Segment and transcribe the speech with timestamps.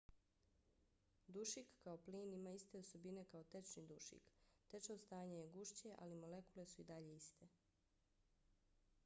[1.33, 4.33] dušik kao plin ima iste osobine kao tečni dušik.
[4.73, 7.47] tečno stanje je gušće ali molekule su i dalje iste